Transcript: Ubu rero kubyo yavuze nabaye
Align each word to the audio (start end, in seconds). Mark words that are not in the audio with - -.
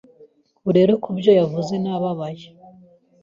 Ubu 0.59 0.69
rero 0.77 0.93
kubyo 1.03 1.31
yavuze 1.39 1.73
nabaye 1.83 2.45